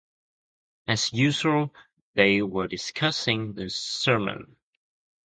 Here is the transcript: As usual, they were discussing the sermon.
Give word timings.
As 0.87 1.13
usual, 1.13 1.71
they 2.15 2.41
were 2.41 2.67
discussing 2.67 3.53
the 3.53 3.69
sermon. 3.69 4.55